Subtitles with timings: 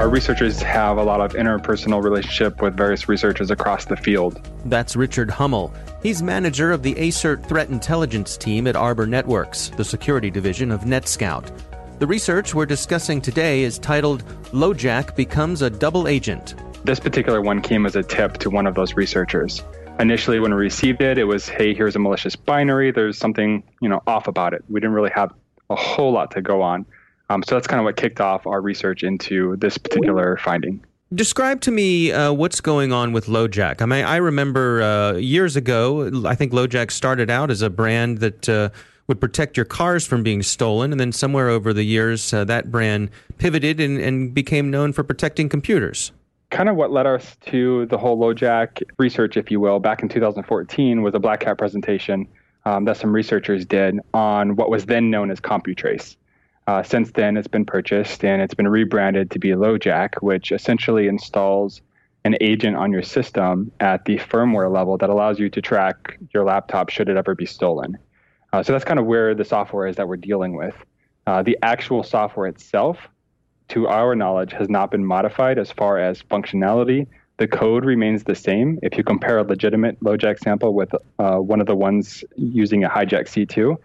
[0.00, 4.40] Our researchers have a lot of interpersonal relationship with various researchers across the field.
[4.64, 5.74] That's Richard Hummel.
[6.02, 10.84] He's manager of the ASERT Threat Intelligence Team at Arbor Networks, the security division of
[10.84, 11.52] NetScout.
[11.98, 16.54] The research we're discussing today is titled LoJack Becomes a Double Agent.
[16.82, 19.62] This particular one came as a tip to one of those researchers.
[19.98, 22.90] Initially, when we received it, it was, hey, here's a malicious binary.
[22.90, 24.64] There's something, you know, off about it.
[24.70, 25.34] We didn't really have
[25.68, 26.86] a whole lot to go on.
[27.30, 30.84] Um, so that's kind of what kicked off our research into this particular finding.
[31.14, 33.80] Describe to me uh, what's going on with LoJack.
[33.80, 38.18] I mean, I remember uh, years ago, I think LoJack started out as a brand
[38.18, 38.70] that uh,
[39.06, 42.70] would protect your cars from being stolen, and then somewhere over the years, uh, that
[42.70, 46.12] brand pivoted and, and became known for protecting computers
[46.50, 50.08] kind of what led us to the whole LoJack research, if you will, back in
[50.08, 52.26] 2014 was a Black Hat presentation
[52.64, 56.16] um, that some researchers did on what was then known as CompuTrace.
[56.66, 61.08] Uh, since then, it's been purchased and it's been rebranded to be LoJack, which essentially
[61.08, 61.80] installs
[62.24, 66.44] an agent on your system at the firmware level that allows you to track your
[66.44, 67.98] laptop should it ever be stolen.
[68.52, 70.74] Uh, so that's kind of where the software is that we're dealing with.
[71.26, 73.08] Uh, the actual software itself,
[73.68, 77.06] to our knowledge, has not been modified as far as functionality.
[77.38, 78.78] The code remains the same.
[78.82, 82.88] If you compare a legitimate LoJack sample with uh, one of the ones using a
[82.88, 83.76] hijack C2,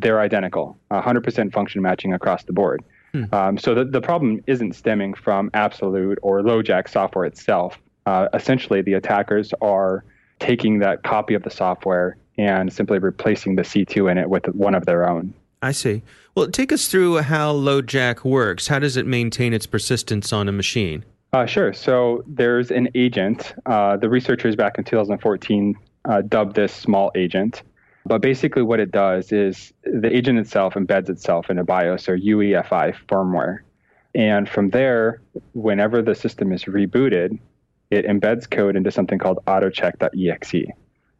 [0.00, 2.82] they're identical, 100% function matching across the board.
[3.12, 3.24] Hmm.
[3.32, 7.78] Um, so the, the problem isn't stemming from Absolute or LoJack software itself.
[8.06, 10.04] Uh, essentially, the attackers are
[10.40, 14.74] taking that copy of the software and simply replacing the C2 in it with one
[14.74, 15.32] of their own.
[15.62, 16.02] I see.
[16.34, 18.66] Well, take us through how LoJack works.
[18.66, 21.04] How does it maintain its persistence on a machine?
[21.32, 21.72] Uh, sure.
[21.72, 23.54] So there's an agent.
[23.64, 27.62] Uh, the researchers back in 2014 uh, dubbed this small agent.
[28.06, 32.18] But basically, what it does is the agent itself embeds itself in a BIOS or
[32.18, 33.60] UEFI firmware.
[34.14, 35.22] And from there,
[35.54, 37.38] whenever the system is rebooted,
[37.90, 40.66] it embeds code into something called autocheck.exe.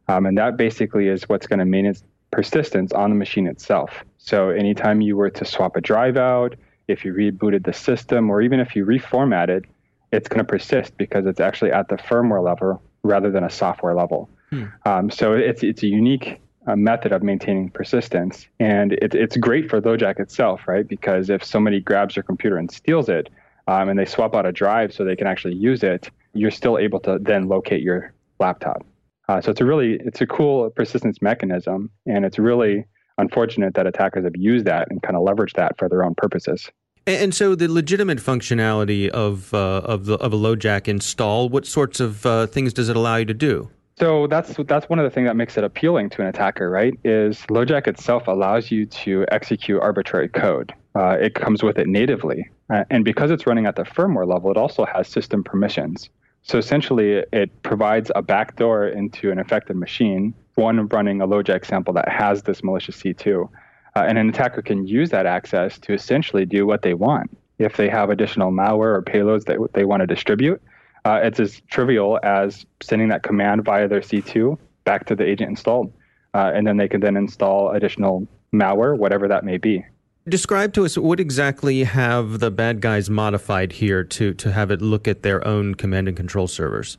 [0.07, 1.95] Um, and that basically is what's going to maintain
[2.31, 4.03] persistence on the machine itself.
[4.17, 6.55] So anytime you were to swap a drive out,
[6.87, 9.65] if you rebooted the system, or even if you reformatted, it,
[10.11, 13.95] it's going to persist because it's actually at the firmware level rather than a software
[13.95, 14.29] level.
[14.49, 14.65] Hmm.
[14.85, 18.47] Um, so it's it's a unique a method of maintaining persistence.
[18.59, 20.87] And it, it's great for LoJack itself, right?
[20.87, 23.29] Because if somebody grabs your computer and steals it,
[23.67, 26.77] um, and they swap out a drive so they can actually use it, you're still
[26.77, 28.85] able to then locate your laptop.
[29.27, 32.85] Uh, so it's a really it's a cool persistence mechanism, and it's really
[33.17, 36.69] unfortunate that attackers have used that and kind of leveraged that for their own purposes.
[37.07, 41.99] And so, the legitimate functionality of uh, of, the, of a LoJack install, what sorts
[41.99, 43.69] of uh, things does it allow you to do?
[43.97, 46.99] So that's that's one of the things that makes it appealing to an attacker, right?
[47.05, 50.73] Is LoJack itself allows you to execute arbitrary code.
[50.95, 54.51] Uh, it comes with it natively, uh, and because it's running at the firmware level,
[54.51, 56.09] it also has system permissions.
[56.41, 61.93] So essentially, it provides a backdoor into an affected machine, one running a LoJack sample
[61.93, 63.49] that has this malicious C2,
[63.95, 67.35] uh, and an attacker can use that access to essentially do what they want.
[67.59, 70.61] If they have additional malware or payloads that they want to distribute,
[71.05, 75.49] uh, it's as trivial as sending that command via their C2 back to the agent
[75.51, 75.93] installed.
[76.33, 79.85] Uh, and then they can then install additional malware, whatever that may be.
[80.27, 84.81] Describe to us what exactly have the bad guys modified here to, to have it
[84.81, 86.97] look at their own command and control servers?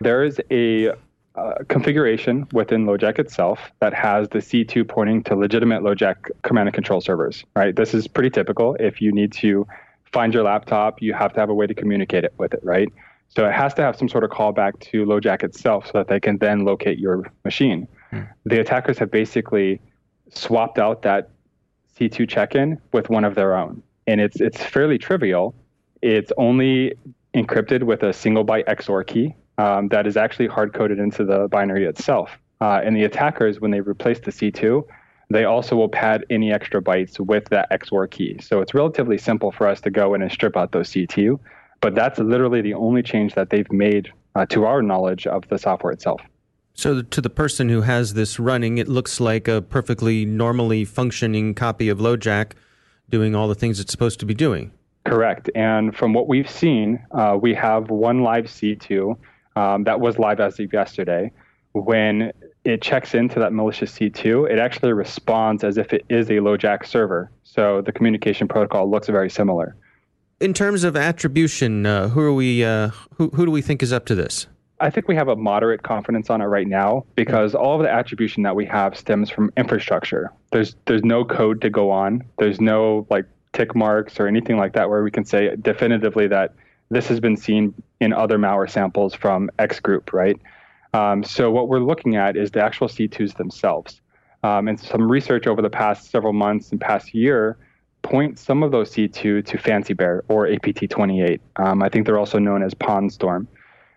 [0.00, 0.90] There is a
[1.36, 6.74] uh, configuration within LoJack itself that has the C2 pointing to legitimate LoJack command and
[6.74, 7.74] control servers, right?
[7.74, 8.74] This is pretty typical.
[8.80, 9.66] If you need to
[10.12, 12.88] find your laptop, you have to have a way to communicate it with it, right?
[13.28, 16.20] So it has to have some sort of callback to LoJack itself so that they
[16.20, 17.86] can then locate your machine.
[18.10, 18.22] Hmm.
[18.44, 19.80] The attackers have basically
[20.30, 21.30] swapped out that
[21.98, 25.54] C2 check-in with one of their own, and it's it's fairly trivial.
[26.02, 26.94] It's only
[27.34, 31.48] encrypted with a single byte XOR key um, that is actually hard coded into the
[31.48, 32.38] binary itself.
[32.60, 34.84] Uh, and the attackers, when they replace the C2,
[35.28, 38.38] they also will pad any extra bytes with that XOR key.
[38.40, 41.38] So it's relatively simple for us to go in and strip out those C2
[41.80, 45.58] but that's literally the only change that they've made uh, to our knowledge of the
[45.58, 46.20] software itself.
[46.74, 51.54] So, to the person who has this running, it looks like a perfectly normally functioning
[51.54, 52.52] copy of LoJack
[53.08, 54.72] doing all the things it's supposed to be doing.
[55.06, 55.48] Correct.
[55.54, 59.16] And from what we've seen, uh, we have one live C2
[59.56, 61.32] um, that was live as of yesterday.
[61.72, 62.32] When
[62.64, 66.86] it checks into that malicious C2, it actually responds as if it is a LoJack
[66.86, 67.30] server.
[67.44, 69.76] So the communication protocol looks very similar.
[70.38, 72.62] In terms of attribution, uh, who are we?
[72.62, 74.46] Uh, who who do we think is up to this?
[74.80, 77.90] I think we have a moderate confidence on it right now because all of the
[77.90, 80.30] attribution that we have stems from infrastructure.
[80.52, 82.22] There's there's no code to go on.
[82.38, 83.24] There's no like
[83.54, 86.52] tick marks or anything like that where we can say definitively that
[86.90, 90.38] this has been seen in other malware samples from X group, right?
[90.92, 94.02] Um, so what we're looking at is the actual C2s themselves.
[94.42, 97.56] Um, and some research over the past several months and past year
[98.06, 101.40] point some of those C2 to Fancy Bear or APT28.
[101.56, 103.48] Um, I think they're also known as Pawn Storm.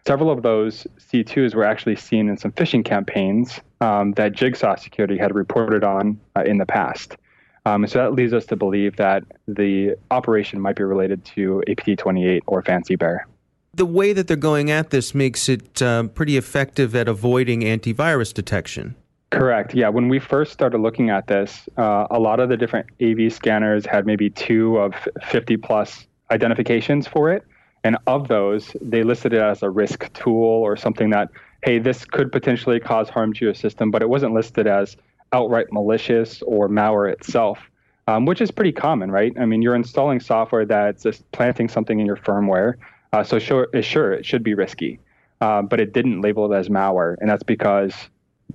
[0.08, 5.18] Several of those C2s were actually seen in some phishing campaigns um, that Jigsaw Security
[5.18, 7.18] had reported on uh, in the past.
[7.66, 12.42] Um, so that leads us to believe that the operation might be related to APT28
[12.48, 13.28] or Fancy Bear.
[13.74, 18.34] The way that they're going at this makes it uh, pretty effective at avoiding antivirus
[18.34, 18.96] detection.
[19.32, 19.76] Correct.
[19.76, 19.90] Yeah.
[19.90, 23.86] When we first started looking at this, uh, a lot of the different AV scanners
[23.86, 24.96] had maybe two of
[25.28, 27.44] 50 plus identifications for it.
[27.84, 31.30] And of those, they listed it as a risk tool or something that,
[31.64, 34.98] hey, this could potentially cause harm to your system, but it wasn't listed as
[35.32, 37.60] outright malicious or malware itself,
[38.08, 39.32] um, which is pretty common, right?
[39.40, 42.76] I mean, you're installing software that's just planting something in your firmware.
[43.14, 45.00] Uh, so sure, sure, it should be risky,
[45.40, 47.16] uh, but it didn't label it as malware.
[47.20, 47.94] And that's because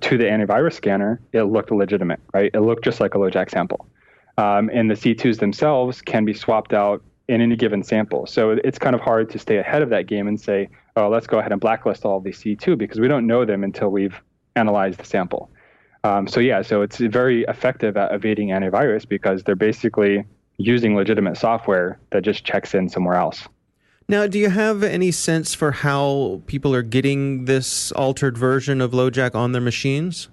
[0.01, 2.51] to the antivirus scanner, it looked legitimate, right?
[2.53, 3.87] It looked just like a LoJack sample.
[4.37, 8.25] Um, and the C2s themselves can be swapped out in any given sample.
[8.27, 11.27] So it's kind of hard to stay ahead of that game and say, oh, let's
[11.27, 14.21] go ahead and blacklist all of these C2 because we don't know them until we've
[14.55, 15.49] analyzed the sample.
[16.03, 20.23] Um, so yeah, so it's very effective at evading antivirus because they're basically
[20.57, 23.47] using legitimate software that just checks in somewhere else.
[24.07, 28.91] Now, do you have any sense for how people are getting this altered version of
[28.91, 30.29] LoJack on their machines?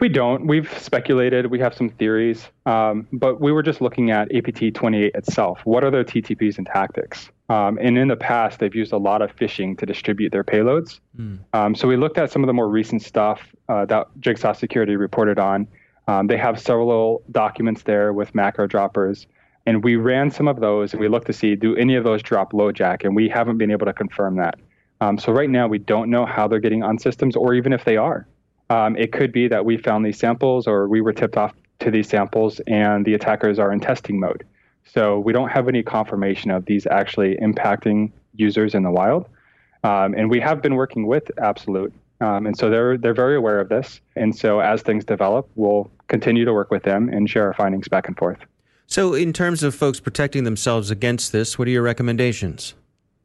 [0.00, 0.46] We don't.
[0.46, 1.50] We've speculated.
[1.50, 5.60] We have some theories, um, but we were just looking at APT 28 itself.
[5.64, 7.30] What are their TTPs and tactics?
[7.48, 11.00] Um, and in the past, they've used a lot of phishing to distribute their payloads.
[11.18, 11.40] Mm.
[11.52, 14.96] Um, so we looked at some of the more recent stuff uh, that Jigsaw Security
[14.96, 15.68] reported on.
[16.08, 19.26] Um, they have several documents there with macro droppers
[19.66, 22.22] and we ran some of those and we looked to see do any of those
[22.22, 24.58] drop LoJack, and we haven't been able to confirm that.
[25.00, 27.84] Um, so right now we don't know how they're getting on systems, or even if
[27.84, 28.26] they are.
[28.70, 31.90] Um, it could be that we found these samples, or we were tipped off to
[31.90, 34.44] these samples, and the attackers are in testing mode.
[34.84, 39.28] So we don't have any confirmation of these actually impacting users in the wild.
[39.82, 43.60] Um, and we have been working with Absolute, um, and so they're they're very aware
[43.60, 44.00] of this.
[44.16, 47.88] And so as things develop, we'll continue to work with them and share our findings
[47.88, 48.38] back and forth.
[48.86, 52.74] So, in terms of folks protecting themselves against this, what are your recommendations?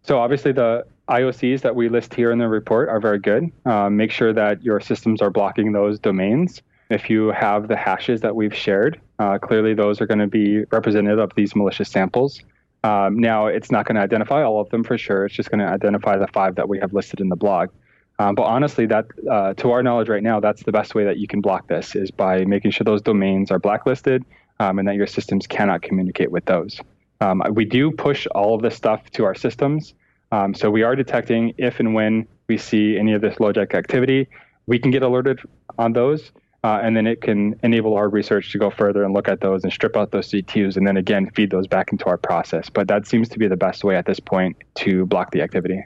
[0.03, 3.51] So, obviously, the IOCs that we list here in the report are very good.
[3.65, 6.61] Uh, make sure that your systems are blocking those domains.
[6.89, 10.63] If you have the hashes that we've shared, uh, clearly those are going to be
[10.71, 12.41] representative of these malicious samples.
[12.83, 15.25] Um, now, it's not going to identify all of them for sure.
[15.25, 17.69] It's just going to identify the five that we have listed in the blog.
[18.17, 21.17] Um, but honestly, that uh, to our knowledge right now, that's the best way that
[21.17, 24.25] you can block this is by making sure those domains are blacklisted
[24.59, 26.79] um, and that your systems cannot communicate with those.
[27.21, 29.93] Um, we do push all of this stuff to our systems.
[30.31, 34.27] Um, so we are detecting if and when we see any of this LoJack activity,
[34.67, 35.39] we can get alerted
[35.77, 36.31] on those.
[36.61, 39.63] Uh, and then it can enable our research to go further and look at those
[39.63, 42.69] and strip out those C2s and then again feed those back into our process.
[42.69, 45.81] But that seems to be the best way at this point to block the activity.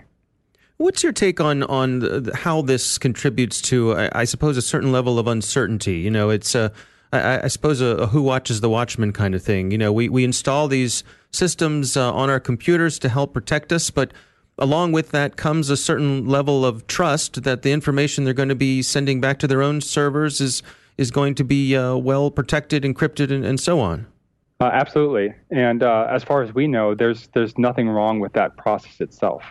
[0.78, 4.92] What's your take on on the, how this contributes to, I, I, suppose, a certain
[4.92, 6.00] level of uncertainty?
[6.00, 6.72] You know, it's a,
[7.18, 9.72] I, I suppose a, a, who watches the watchman kind of thing.
[9.72, 13.90] You know, we we install these systems uh, on our computers to help protect us,
[13.90, 14.12] but
[14.58, 18.56] along with that comes a certain level of trust that the information they're going to
[18.56, 20.64] be sending back to their own servers is
[20.98, 24.06] is going to be uh, well protected, encrypted, and, and so on.
[24.60, 25.34] Uh, absolutely.
[25.50, 29.44] And uh, as far as we know, there's there's nothing wrong with that process itself.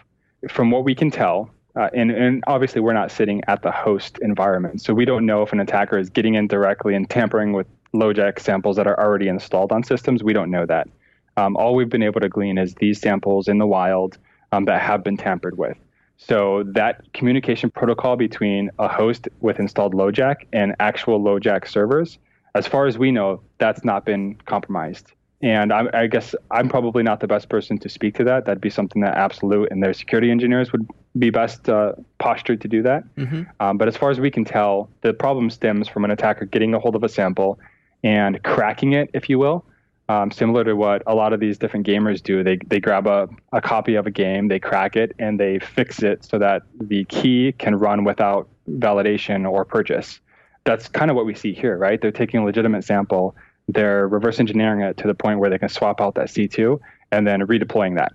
[0.49, 4.19] From what we can tell, uh, and, and obviously we're not sitting at the host
[4.21, 7.67] environment, so we don't know if an attacker is getting in directly and tampering with
[7.95, 10.23] LoJack samples that are already installed on systems.
[10.23, 10.89] We don't know that.
[11.37, 14.19] Um, all we've been able to glean is these samples in the wild
[14.53, 15.77] um, that have been tampered with.
[16.19, 22.19] So that communication protocol between a host with installed LoJack and actual LoJack servers,
[22.55, 25.13] as far as we know, that's not been compromised.
[25.41, 28.45] And I, I, guess I'm probably not the best person to speak to that.
[28.45, 30.89] That'd be something that Absolute and their security engineers would
[31.19, 33.05] be best uh, postured to do that.
[33.17, 33.43] Mm-hmm.
[33.61, 36.75] Um, but as far as we can tell, the problem stems from an attacker getting
[36.75, 37.59] a hold of a sample
[38.03, 39.65] and cracking it, if you will,
[40.09, 42.43] um, similar to what a lot of these different gamers do.
[42.43, 46.03] They, they grab a, a copy of a game, they crack it, and they fix
[46.03, 50.21] it so that the key can run without validation or purchase.
[50.65, 52.01] That's kind of what we see here, right?
[52.01, 53.37] They're taking a legitimate sample,
[53.69, 56.79] they're reverse engineering it to the point where they can swap out that C2
[57.11, 58.13] and then redeploying that.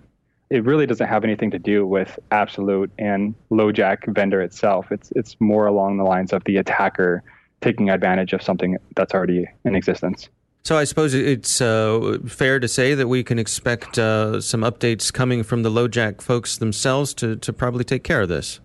[0.50, 4.92] It really doesn't have anything to do with Absolute and LoJack vendor itself.
[4.92, 7.24] It's it's more along the lines of the attacker
[7.62, 10.30] taking advantage of something that's already in existence.
[10.64, 15.14] So I suppose it's uh, fair to say that we can expect uh, some updates
[15.14, 18.60] coming from the LoJack folks themselves to, to probably take care of this.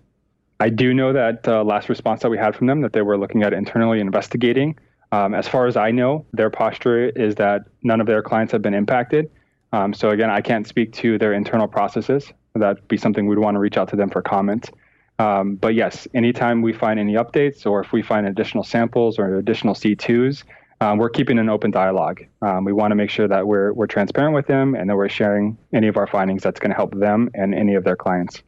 [0.59, 3.17] I do know that uh, last response that we had from them that they were
[3.17, 4.77] looking at internally investigating.
[5.13, 8.61] Um, as far as I know, their posture is that none of their clients have
[8.61, 9.29] been impacted.
[9.73, 12.31] Um, so again, I can't speak to their internal processes.
[12.53, 14.69] That'd be something we'd want to reach out to them for comment.
[15.19, 19.37] Um, but yes, anytime we find any updates or if we find additional samples or
[19.37, 20.43] additional C2s,
[20.79, 22.21] um, we're keeping an open dialogue.
[22.41, 25.09] Um, we want to make sure that we're we're transparent with them and that we're
[25.09, 28.43] sharing any of our findings that's going to help them and any of their clients.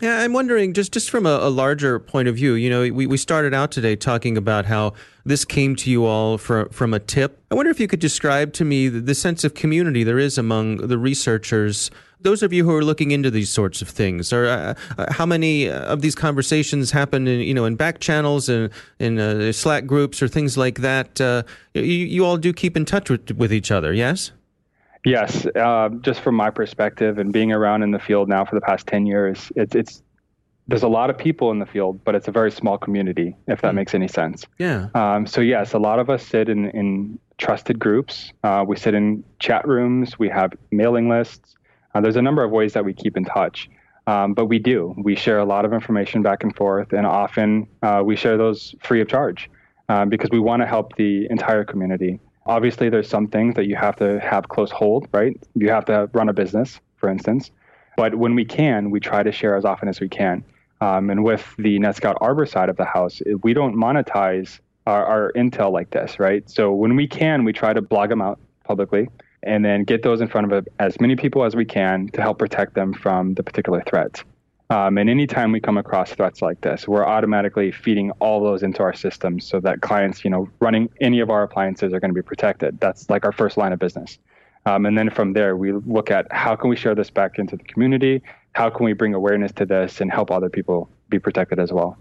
[0.00, 2.54] Yeah, I'm wondering just just from a, a, larger point of view.
[2.54, 4.92] You know, we, we started out today talking about how
[5.24, 7.42] this came to you all for, from a tip.
[7.50, 10.38] I wonder if you could describe to me the, the sense of community there is
[10.38, 11.90] among the researchers
[12.20, 15.24] those of you who are looking into these sorts of things, or uh, uh, how
[15.24, 19.86] many of these conversations happen in you know in back channels and in uh, Slack
[19.86, 21.20] groups or things like that?
[21.20, 21.42] Uh,
[21.74, 24.32] you, you all do keep in touch with with each other, yes?
[25.04, 28.60] Yes, uh, just from my perspective and being around in the field now for the
[28.60, 30.02] past ten years, it's it's
[30.66, 33.62] there's a lot of people in the field, but it's a very small community, if
[33.62, 33.76] that mm.
[33.76, 34.44] makes any sense.
[34.58, 34.88] Yeah.
[34.94, 38.32] Um, so yes, a lot of us sit in in trusted groups.
[38.42, 40.18] Uh, we sit in chat rooms.
[40.18, 41.56] We have mailing lists.
[41.94, 43.70] Uh, there's a number of ways that we keep in touch,
[44.06, 44.94] um, but we do.
[44.98, 48.74] We share a lot of information back and forth, and often uh, we share those
[48.82, 49.48] free of charge
[49.88, 52.20] uh, because we want to help the entire community.
[52.48, 55.36] Obviously, there's some things that you have to have close hold, right?
[55.54, 57.50] You have to run a business, for instance.
[57.96, 60.42] But when we can, we try to share as often as we can.
[60.80, 65.32] Um, and with the NetScout Arbor side of the house, we don't monetize our, our
[65.32, 66.48] intel like this, right?
[66.48, 69.08] So when we can, we try to blog them out publicly
[69.42, 72.38] and then get those in front of as many people as we can to help
[72.38, 74.22] protect them from the particular threat.
[74.70, 78.82] Um, and anytime we come across threats like this, we're automatically feeding all those into
[78.82, 82.14] our systems so that clients, you know, running any of our appliances are going to
[82.14, 82.78] be protected.
[82.78, 84.18] That's like our first line of business.
[84.66, 87.56] Um, and then from there, we look at how can we share this back into
[87.56, 88.22] the community?
[88.52, 91.96] How can we bring awareness to this and help other people be protected as well?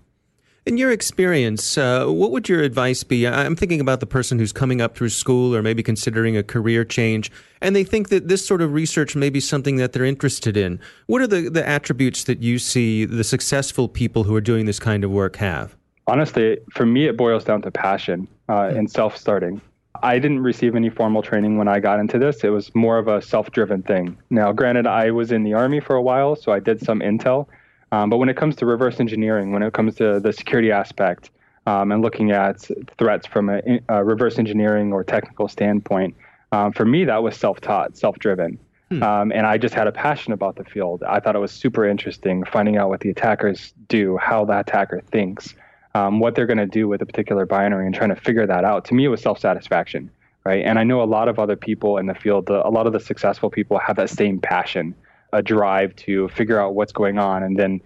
[0.68, 3.26] In your experience, uh, what would your advice be?
[3.26, 6.84] I'm thinking about the person who's coming up through school or maybe considering a career
[6.84, 7.32] change,
[7.62, 10.82] and they think that this sort of research may be something that they're interested in.
[11.06, 14.78] What are the, the attributes that you see the successful people who are doing this
[14.78, 15.74] kind of work have?
[16.06, 19.62] Honestly, for me, it boils down to passion uh, and self starting.
[20.04, 22.44] I didn't receive any formal training when I got into this.
[22.44, 24.18] It was more of a self driven thing.
[24.30, 27.48] Now, granted, I was in the Army for a while, so I did some intel.
[27.92, 31.32] Um, but when it comes to reverse engineering, when it comes to the security aspect,
[31.66, 36.16] um, and looking at threats from a, a, reverse engineering or technical standpoint,
[36.54, 38.58] um, for me, that was self taught, self driven.
[38.90, 39.04] Hmm.
[39.04, 41.04] Um, and I just had a passion about the field.
[41.04, 45.02] I thought it was super interesting finding out what the attackers do, how the attacker
[45.02, 45.56] thinks,
[45.94, 48.64] um, what they're going to do with a particular binary, and trying to figure that
[48.64, 48.86] out.
[48.86, 50.10] To me, it was self satisfaction,
[50.46, 50.64] right?
[50.64, 53.00] And I know a lot of other people in the field, a lot of the
[53.02, 54.96] successful people have that same passion,
[55.34, 57.82] a drive to figure out what's going on and then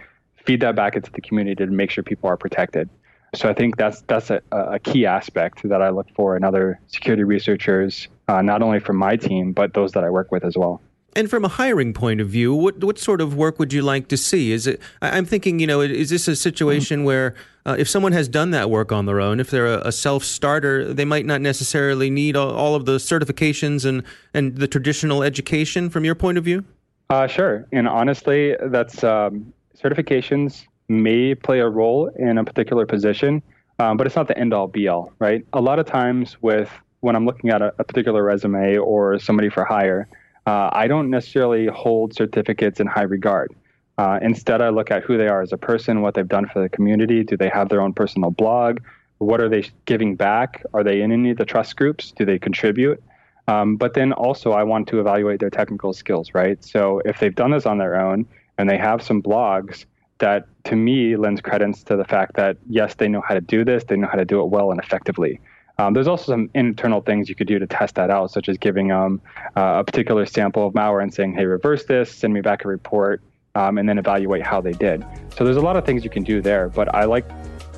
[0.46, 2.90] feed that back into the community to make sure people are protected.
[3.34, 6.80] So I think that's that's a, a key aspect that I look for in other
[6.88, 10.58] security researchers, uh, not only from my team but those that I work with as
[10.58, 10.82] well.
[11.14, 14.08] And from a hiring point of view, what what sort of work would you like
[14.10, 14.52] to see?
[14.52, 14.82] Is it?
[15.02, 17.06] I'm thinking, you know, is this a situation mm-hmm.
[17.06, 19.92] where uh, if someone has done that work on their own, if they're a, a
[19.92, 24.68] self starter, they might not necessarily need all, all, of the certifications and and the
[24.68, 25.90] traditional education.
[25.90, 26.64] From your point of view,
[27.12, 27.68] uh, sure.
[27.72, 33.42] And honestly, that's um, certifications may play a role in a particular position,
[33.80, 35.46] um, but it's not the end all be all, right?
[35.54, 36.70] A lot of times with
[37.02, 40.08] when I'm looking at a, a particular resume or somebody for hire,
[40.48, 43.54] uh, I don't necessarily hold certificates in high regard.
[43.98, 46.62] Uh, instead, I look at who they are as a person, what they've done for
[46.62, 47.24] the community.
[47.24, 48.80] Do they have their own personal blog?
[49.18, 50.64] What are they giving back?
[50.74, 52.12] Are they in any of the trust groups?
[52.12, 53.04] Do they contribute?
[53.48, 56.64] Um, but then also, I want to evaluate their technical skills, right?
[56.64, 58.26] So if they've done this on their own
[58.58, 59.86] and they have some blogs,
[60.20, 63.66] that to me lends credence to the fact that yes, they know how to do
[63.66, 65.40] this, they know how to do it well and effectively.
[65.78, 68.58] Um, there's also some internal things you could do to test that out, such as
[68.58, 69.20] giving um,
[69.58, 72.68] uh, a particular sample of malware and saying, hey, reverse this, send me back a
[72.68, 73.24] report,
[73.56, 75.04] um, and then evaluate how they did.
[75.36, 77.26] So there's a lot of things you can do there, but I like,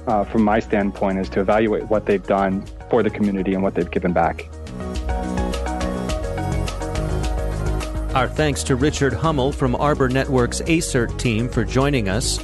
[0.08, 3.74] uh, from my standpoint, is to evaluate what they've done for the community and what
[3.74, 4.50] they've given back.
[8.16, 12.38] Our thanks to Richard Hummel from Arbor Network's ASERT team for joining us.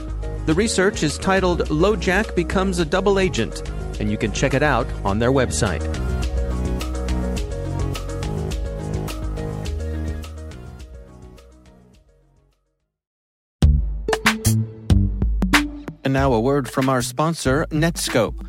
[0.48, 4.88] The research is titled LoJack Becomes a Double Agent, and you can check it out
[5.06, 5.86] on their website.
[16.04, 18.49] And now a word from our sponsor, Netskope.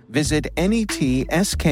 [0.11, 1.71] visit netskope.com.